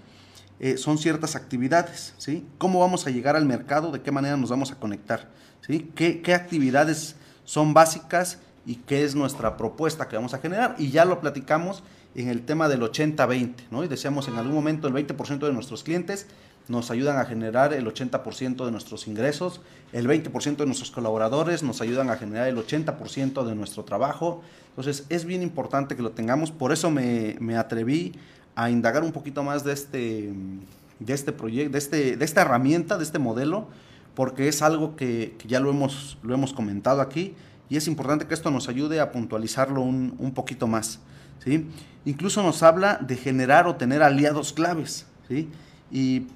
[0.60, 2.46] eh, son ciertas actividades, ¿sí?
[2.58, 3.92] ¿Cómo vamos a llegar al mercado?
[3.92, 5.30] ¿De qué manera nos vamos a conectar?
[5.62, 5.92] ¿sí?
[5.96, 10.76] ¿Qué, qué actividades son básicas y qué es nuestra propuesta que vamos a generar?
[10.78, 11.84] Y ya lo platicamos
[12.16, 13.84] en el tema del 80-20, ¿no?
[13.84, 16.28] Y decíamos en algún momento el 20% de nuestros clientes
[16.68, 19.62] nos ayudan a generar el 80% de nuestros ingresos,
[19.94, 24.42] el 20% de nuestros colaboradores nos ayudan a generar el 80% de nuestro trabajo.
[24.70, 28.14] Entonces es bien importante que lo tengamos, por eso me, me atreví
[28.56, 30.34] a indagar un poquito más de este,
[31.00, 33.68] de este proyecto, de, este, de esta herramienta, de este modelo,
[34.16, 37.36] porque es algo que, que, ya lo hemos, lo hemos comentado aquí
[37.70, 41.00] y es importante que esto nos ayude a puntualizarlo un, un poquito más.
[41.44, 41.68] ¿sí?
[42.06, 45.06] Incluso nos habla de generar o tener aliados claves.
[45.28, 45.50] ¿sí?
[45.92, 46.28] Y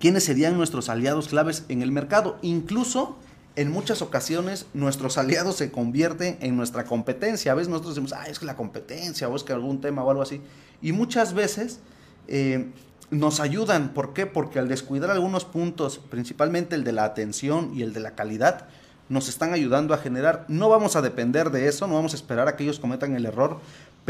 [0.00, 2.38] quiénes serían nuestros aliados claves en el mercado.
[2.42, 3.16] Incluso
[3.54, 7.52] en muchas ocasiones nuestros aliados se convierten en nuestra competencia.
[7.52, 10.10] A veces nosotros decimos, ah, es que la competencia o es que algún tema o
[10.10, 10.40] algo así.
[10.82, 11.78] Y muchas veces
[12.26, 12.70] eh,
[13.10, 13.90] nos ayudan.
[13.92, 14.26] ¿Por qué?
[14.26, 18.68] Porque al descuidar algunos puntos, principalmente el de la atención y el de la calidad,
[19.10, 20.46] nos están ayudando a generar.
[20.48, 23.26] No vamos a depender de eso, no vamos a esperar a que ellos cometan el
[23.26, 23.58] error,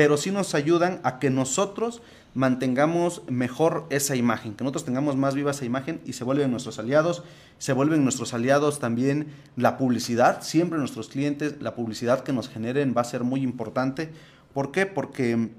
[0.01, 2.01] pero sí nos ayudan a que nosotros
[2.33, 6.79] mantengamos mejor esa imagen, que nosotros tengamos más viva esa imagen y se vuelven nuestros
[6.79, 7.23] aliados,
[7.59, 12.95] se vuelven nuestros aliados también la publicidad, siempre nuestros clientes, la publicidad que nos generen
[12.97, 14.11] va a ser muy importante.
[14.55, 14.87] ¿Por qué?
[14.87, 15.51] Porque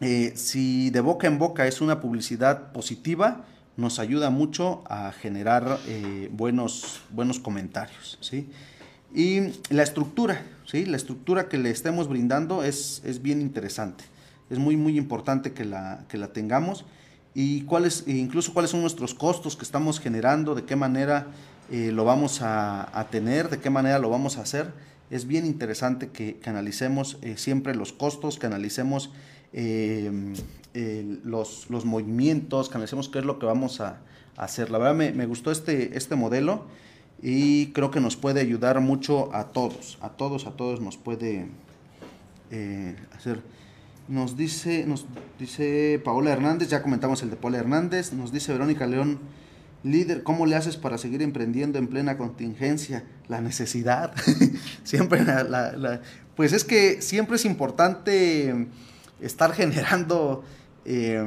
[0.00, 3.44] eh, si de boca en boca es una publicidad positiva,
[3.76, 8.16] nos ayuda mucho a generar eh, buenos, buenos comentarios.
[8.22, 8.48] ¿sí?
[9.14, 10.86] Y la estructura, ¿sí?
[10.86, 14.04] la estructura que le estemos brindando es, es bien interesante
[14.50, 16.84] es muy, muy importante que la, que la tengamos.
[17.32, 21.28] Y cuáles, incluso cuáles son nuestros costos que estamos generando, de qué manera
[21.70, 24.72] eh, lo vamos a, a, tener, de qué manera lo vamos a hacer.
[25.10, 29.10] Es bien interesante que, que analicemos eh, siempre los costos, que analicemos
[29.52, 30.34] eh,
[31.24, 34.00] los, los, movimientos, que analicemos qué es lo que vamos a,
[34.36, 34.70] a hacer.
[34.70, 36.64] La verdad me, me, gustó este, este modelo
[37.22, 41.48] y creo que nos puede ayudar mucho a todos, a todos, a todos nos puede
[43.16, 43.42] hacer.
[44.08, 45.06] Nos dice, nos
[45.38, 49.20] dice Paola Hernández, ya comentamos el de Paola Hernández, nos dice Verónica León,
[49.84, 53.04] líder, ¿cómo le haces para seguir emprendiendo en plena contingencia?
[53.28, 54.12] La necesidad,
[54.82, 56.00] siempre la, la, la,
[56.34, 58.66] pues es que siempre es importante
[59.20, 60.42] estar generando
[60.84, 61.22] eh,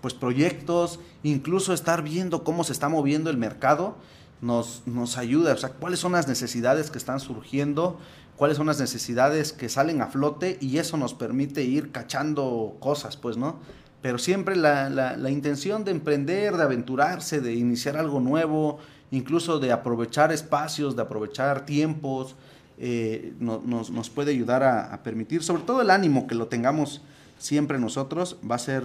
[0.00, 3.96] pues proyectos, incluso estar viendo cómo se está moviendo el mercado,
[4.40, 7.98] nos, nos ayuda, o sea, cuáles son las necesidades que están surgiendo,
[8.36, 13.16] cuáles son las necesidades que salen a flote y eso nos permite ir cachando cosas,
[13.16, 13.58] pues, ¿no?
[14.02, 18.78] Pero siempre la, la, la intención de emprender, de aventurarse, de iniciar algo nuevo,
[19.10, 22.36] incluso de aprovechar espacios, de aprovechar tiempos,
[22.76, 26.48] eh, no, nos, nos, puede ayudar a, a, permitir, sobre todo el ánimo que lo
[26.48, 27.02] tengamos
[27.38, 28.82] siempre nosotros, va a ser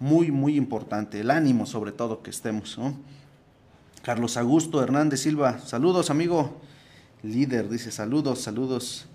[0.00, 2.94] muy, muy importante, el ánimo sobre todo que estemos, ¿no?
[4.02, 6.58] Carlos Augusto Hernández Silva, saludos amigo,
[7.22, 9.06] líder, dice saludos, saludos.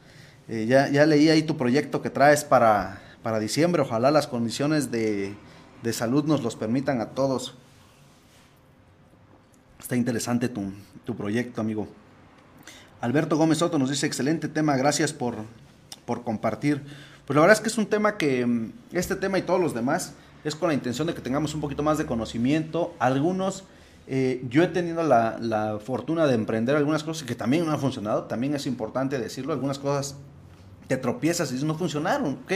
[0.48, 4.92] Eh, ya, ya, leí ahí tu proyecto que traes para, para diciembre, ojalá las condiciones
[4.92, 5.34] de,
[5.82, 7.56] de, salud nos los permitan a todos.
[9.80, 10.72] Está interesante tu,
[11.04, 11.88] tu, proyecto, amigo.
[13.02, 15.36] Alberto Gómez Soto nos dice, excelente tema, gracias por,
[16.06, 16.84] por compartir.
[17.26, 20.14] Pues la verdad es que es un tema que, este tema y todos los demás,
[20.44, 22.94] es con la intención de que tengamos un poquito más de conocimiento.
[23.00, 23.64] Algunos
[24.08, 27.80] eh, yo he tenido la, la, fortuna de emprender algunas cosas que también no han
[27.80, 30.16] funcionado, también es importante decirlo, algunas cosas
[30.88, 32.54] te tropiezas y no funcionaron, ok,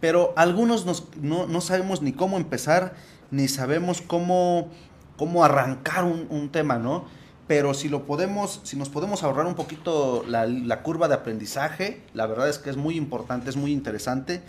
[0.00, 2.94] pero algunos nos, no, no, sabemos ni cómo empezar,
[3.30, 4.68] ni sabemos cómo,
[5.16, 7.04] cómo arrancar un, un, tema, ¿no?
[7.46, 12.02] Pero si lo podemos, si nos podemos ahorrar un poquito la, la curva de aprendizaje,
[12.14, 14.42] la verdad es que es muy importante, es muy interesante.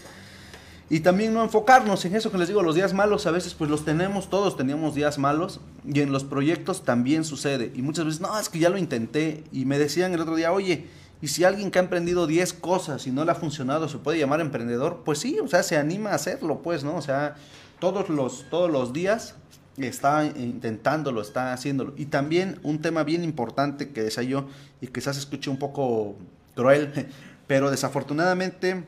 [0.91, 3.69] Y también no enfocarnos en eso que les digo, los días malos a veces pues
[3.69, 7.71] los tenemos, todos teníamos días malos y en los proyectos también sucede.
[7.75, 10.51] Y muchas veces, no, es que ya lo intenté y me decían el otro día,
[10.51, 10.87] oye,
[11.21, 14.17] y si alguien que ha emprendido 10 cosas y no le ha funcionado se puede
[14.17, 16.95] llamar emprendedor, pues sí, o sea, se anima a hacerlo, pues, ¿no?
[16.95, 17.35] O sea,
[17.79, 19.35] todos los, todos los días
[19.77, 21.93] está intentándolo, está haciéndolo.
[21.97, 24.47] Y también un tema bien importante que decía yo
[24.81, 26.15] y quizás escuche un poco
[26.55, 27.07] cruel,
[27.47, 28.85] pero desafortunadamente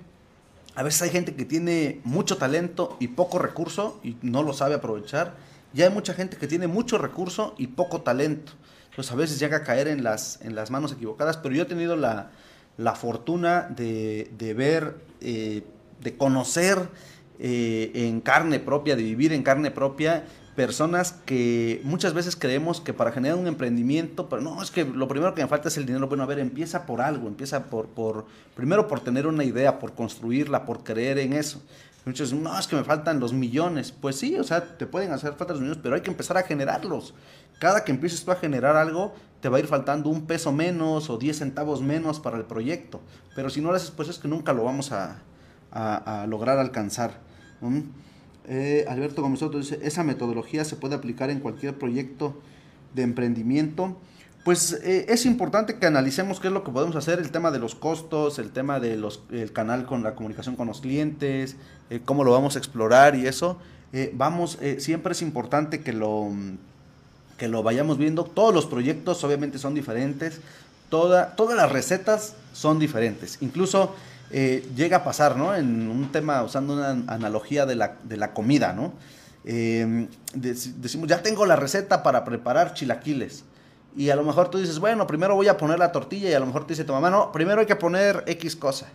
[0.75, 4.75] a veces hay gente que tiene mucho talento y poco recurso y no lo sabe
[4.75, 5.35] aprovechar.
[5.73, 8.53] Y hay mucha gente que tiene mucho recurso y poco talento.
[8.89, 11.37] Entonces a veces llega a caer en las, en las manos equivocadas.
[11.37, 12.31] Pero yo he tenido la,
[12.77, 15.63] la fortuna de, de ver, eh,
[16.01, 16.89] de conocer
[17.39, 20.25] eh, en carne propia, de vivir en carne propia
[20.55, 25.07] personas que muchas veces creemos que para generar un emprendimiento, pero no, es que lo
[25.07, 26.07] primero que me falta es el dinero.
[26.07, 29.93] Bueno, a ver, empieza por algo, empieza por, por primero por tener una idea, por
[29.93, 31.61] construirla, por creer en eso.
[32.05, 33.91] Muchos dicen, no, es que me faltan los millones.
[33.91, 36.43] Pues sí, o sea, te pueden hacer falta los millones, pero hay que empezar a
[36.43, 37.13] generarlos.
[37.59, 41.09] Cada que empieces tú a generar algo, te va a ir faltando un peso menos
[41.11, 43.01] o 10 centavos menos para el proyecto.
[43.35, 45.19] Pero si no lo haces, pues es que nunca lo vamos a,
[45.71, 47.19] a, lograr alcanzar.
[48.47, 52.35] Eh, Alberto Gómez Soto dice, esa metodología se puede aplicar en cualquier proyecto
[52.93, 53.97] de emprendimiento.
[54.43, 57.59] Pues eh, es importante que analicemos qué es lo que podemos hacer, el tema de
[57.59, 61.57] los costos, el tema del el canal con la comunicación con los clientes,
[61.91, 63.57] eh, cómo lo vamos a explorar y eso.
[64.13, 66.29] vamos, siempre es importante que lo,
[67.37, 68.23] que lo vayamos viendo.
[68.23, 70.39] Todos los proyectos obviamente son diferentes,
[70.89, 73.37] toda, todas las recetas son diferentes.
[73.41, 73.93] Incluso
[74.33, 75.53] eh, llega a pasar, ¿no?
[75.55, 78.93] En un tema, usando una analogía de la, de la comida, ¿no?
[79.43, 83.43] Eh, decimos, ya tengo la receta para preparar chilaquiles.
[83.95, 86.39] Y a lo mejor tú dices, bueno, primero voy a poner la tortilla y a
[86.39, 88.87] lo mejor te dice tu mamá, no, primero hay que poner X cosa.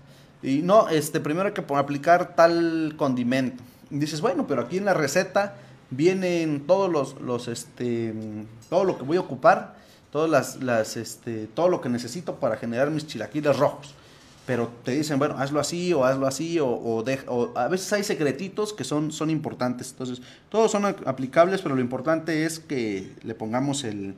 [0.43, 3.63] Y no, este, primero hay que aplicar tal condimento.
[3.91, 5.57] Y dices, bueno, pero aquí en la receta
[5.91, 8.15] vienen todos los, los este,
[8.71, 9.77] todo lo que voy a ocupar,
[10.11, 13.95] todas las, las, este, todo lo que necesito para generar mis chilaquiles rojos
[14.47, 18.05] pero te dicen, bueno, hazlo así o hazlo así, o, o, o, a veces hay
[18.05, 19.91] secretitos que son, son importantes.
[19.91, 24.15] Entonces, todos son aplicables, pero lo importante es que le pongamos el,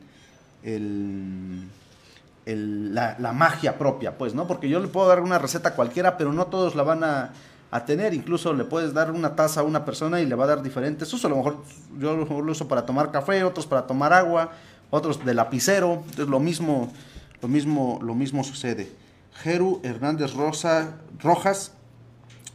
[2.44, 4.46] la, magia propia, pues, ¿no?
[4.46, 7.32] Porque yo le puedo dar una receta cualquiera, pero no todos la van a,
[7.70, 8.12] a, tener.
[8.12, 11.08] Incluso le puedes dar una taza a una persona y le va a dar diferentes
[11.08, 11.24] usos.
[11.24, 11.64] A lo mejor
[11.98, 14.50] yo lo uso para tomar café, otros para tomar agua,
[14.90, 16.02] otros de lapicero.
[16.04, 16.92] Entonces, lo mismo,
[17.40, 19.07] lo mismo, lo mismo sucede.
[19.42, 21.72] Jeru Hernández Rosa, Rojas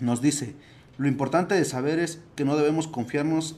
[0.01, 0.55] nos dice,
[0.97, 3.55] lo importante de saber es que no debemos confiarnos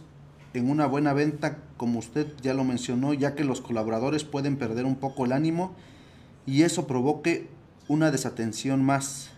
[0.54, 4.86] en una buena venta, como usted ya lo mencionó, ya que los colaboradores pueden perder
[4.86, 5.74] un poco el ánimo
[6.46, 7.50] y eso provoque
[7.88, 9.32] una desatención más.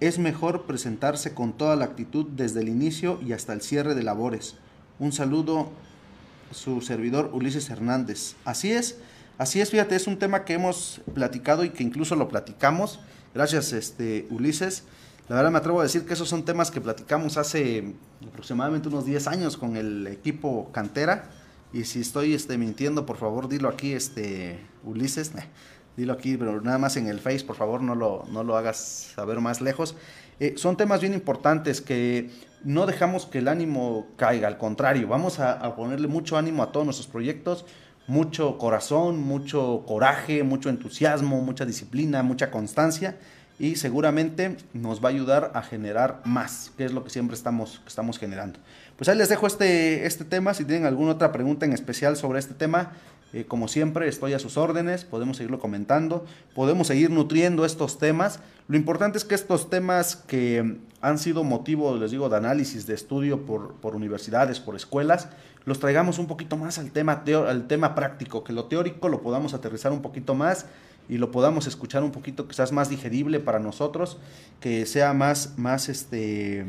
[0.00, 4.02] Es mejor presentarse con toda la actitud desde el inicio y hasta el cierre de
[4.02, 4.56] labores.
[4.98, 5.68] Un saludo,
[6.52, 8.34] su servidor Ulises Hernández.
[8.44, 8.98] Así es,
[9.36, 13.00] Así es, fíjate, es un tema que hemos platicado y que incluso lo platicamos.
[13.34, 14.84] Gracias, este, Ulises.
[15.28, 17.94] La verdad me atrevo a decir que esos son temas que platicamos hace
[18.28, 21.30] aproximadamente unos 10 años con el equipo Cantera.
[21.72, 25.32] Y si estoy este, mintiendo, por favor, dilo aquí, este, Ulises.
[25.96, 29.10] dilo aquí, pero nada más en el Face, por favor, no lo, no lo hagas
[29.16, 29.96] saber más lejos.
[30.38, 32.30] Eh, son temas bien importantes que
[32.62, 36.70] no dejamos que el ánimo caiga, al contrario, vamos a, a ponerle mucho ánimo a
[36.70, 37.64] todos nuestros proyectos
[38.06, 43.16] mucho corazón, mucho coraje, mucho entusiasmo, mucha disciplina, mucha constancia
[43.58, 47.80] y seguramente nos va a ayudar a generar más, que es lo que siempre estamos,
[47.86, 48.58] estamos generando.
[48.96, 52.38] Pues ahí les dejo este, este tema, si tienen alguna otra pregunta en especial sobre
[52.40, 52.92] este tema,
[53.34, 58.38] eh, como siempre estoy a sus órdenes, podemos seguirlo comentando, podemos seguir nutriendo estos temas.
[58.68, 62.94] Lo importante es que estos temas que han sido motivo, les digo, de análisis, de
[62.94, 65.30] estudio por, por universidades, por escuelas,
[65.64, 69.52] los traigamos un poquito más al tema, al tema práctico, que lo teórico lo podamos
[69.52, 70.66] aterrizar un poquito más
[71.08, 74.16] y lo podamos escuchar un poquito quizás más digerible para nosotros,
[74.60, 76.64] que sea más, más, este,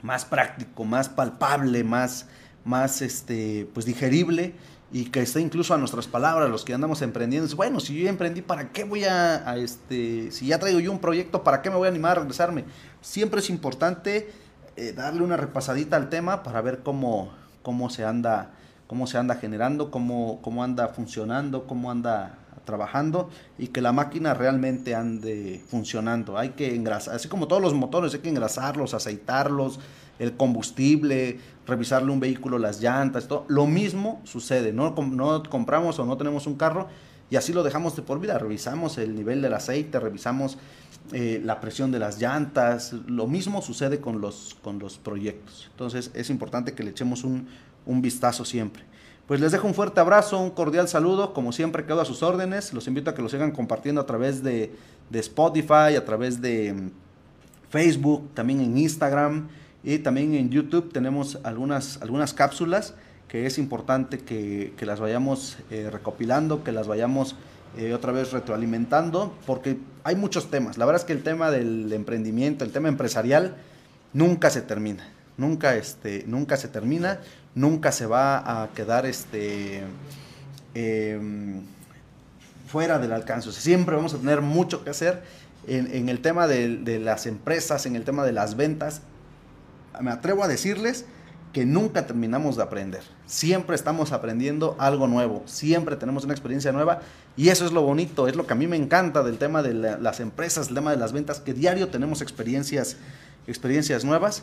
[0.00, 2.28] más práctico, más palpable, más,
[2.64, 4.54] más este, pues digerible
[4.92, 7.54] y que esté incluso a nuestras palabras, los que andamos emprendiendo.
[7.56, 11.00] Bueno, si yo ya emprendí, ¿para qué voy a, este, si ya traigo yo un
[11.00, 12.64] proyecto, ¿para qué me voy a animar a regresarme?
[13.00, 14.30] Siempre es importante
[14.76, 18.52] eh, darle una repasadita al tema para ver cómo, cómo se anda,
[18.86, 24.34] cómo se anda generando, cómo, cómo anda funcionando, cómo anda trabajando y que la máquina
[24.34, 26.36] realmente ande funcionando.
[26.36, 29.80] Hay que engrasar, así como todos los motores, hay que engrasarlos, aceitarlos,
[30.18, 33.44] el combustible, revisarle un vehículo, las llantas, todo.
[33.48, 36.88] Lo mismo sucede, no, no compramos o no tenemos un carro
[37.30, 38.38] y así lo dejamos de por vida.
[38.38, 40.58] Revisamos el nivel del aceite, revisamos
[41.12, 45.68] eh, la presión de las llantas, lo mismo sucede con los, con los proyectos.
[45.70, 47.48] Entonces es importante que le echemos un,
[47.84, 48.84] un vistazo siempre.
[49.26, 52.72] Pues les dejo un fuerte abrazo, un cordial saludo, como siempre quedo a sus órdenes,
[52.72, 54.72] los invito a que lo sigan compartiendo a través de,
[55.10, 56.90] de Spotify, a través de mm,
[57.68, 59.48] Facebook, también en Instagram
[59.86, 62.94] y también en YouTube tenemos algunas, algunas cápsulas
[63.28, 67.36] que es importante que, que las vayamos eh, recopilando, que las vayamos
[67.78, 70.76] eh, otra vez retroalimentando, porque hay muchos temas.
[70.76, 73.54] La verdad es que el tema del emprendimiento, el tema empresarial,
[74.12, 75.08] nunca se termina.
[75.36, 77.20] Nunca, este, nunca se termina,
[77.54, 79.84] nunca se va a quedar este,
[80.74, 81.62] em,
[82.66, 83.52] fuera del alcance.
[83.52, 85.22] siempre vamos a tener mucho que hacer
[85.68, 89.02] en, el tema de, de las empresas, en el tema de las ventas.
[90.00, 91.06] Me atrevo a decirles
[91.56, 93.02] que nunca terminamos de aprender.
[93.24, 97.00] Siempre estamos aprendiendo algo nuevo, siempre tenemos una experiencia nueva
[97.34, 99.72] y eso es lo bonito, es lo que a mí me encanta del tema de
[99.72, 102.98] la, las empresas, el tema de las ventas, que diario tenemos experiencias,
[103.46, 104.42] experiencias nuevas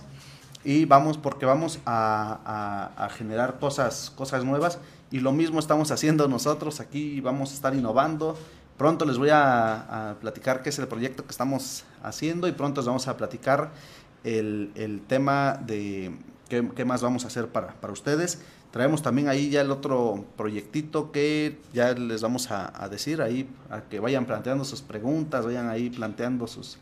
[0.63, 4.79] y vamos porque vamos a, generar cosas, cosas nuevas
[5.11, 8.35] y lo mismo estamos haciendo nosotros aquí, vamos a estar innovando.
[8.77, 12.81] Pronto les voy a, a platicar qué es el proyecto que estamos haciendo y pronto
[12.81, 13.69] les vamos a platicar
[14.23, 16.11] el, el tema de
[16.49, 18.39] qué, qué, más vamos a hacer para, para, ustedes.
[18.71, 23.81] Traemos también ahí ya el otro proyectito que ya les vamos a, decir ahí, a
[23.81, 26.79] que vayan planteando sus preguntas, vayan ahí planteando sus,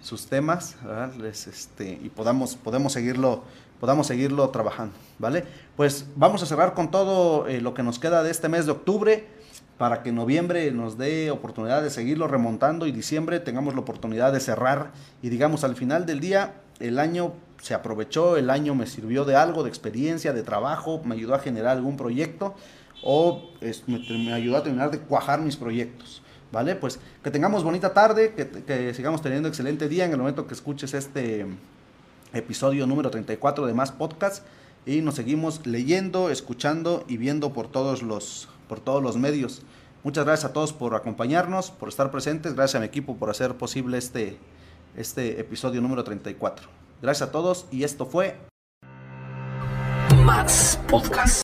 [0.00, 0.76] sus temas
[1.18, 3.44] Les, este, y podamos, podemos, seguirlo,
[3.78, 5.44] podamos seguirlo trabajando, ¿vale?
[5.76, 8.72] Pues vamos a cerrar con todo eh, lo que nos queda de este mes de
[8.72, 9.26] octubre
[9.76, 14.40] para que noviembre nos dé oportunidad de seguirlo remontando y diciembre tengamos la oportunidad de
[14.40, 19.24] cerrar y digamos al final del día el año se aprovechó, el año me sirvió
[19.24, 22.54] de algo, de experiencia, de trabajo, me ayudó a generar algún proyecto
[23.02, 26.22] o es, me, ayudó a terminar de cuajar mis proyectos.
[26.52, 26.76] ¿Vale?
[26.76, 30.54] Pues que tengamos bonita tarde, que, que, sigamos teniendo excelente día en el momento que
[30.54, 31.46] escuches este
[32.32, 34.44] episodio número 34 de Más Podcast
[34.86, 39.62] y nos seguimos leyendo, escuchando y viendo por todos los, por todos los medios.
[40.04, 43.56] Muchas gracias a todos por acompañarnos, por estar presentes, gracias a mi equipo por hacer
[43.56, 44.38] posible este,
[44.96, 46.68] este episodio número 34.
[47.02, 48.36] Gracias a todos y esto fue
[50.24, 51.42] Más Podcast.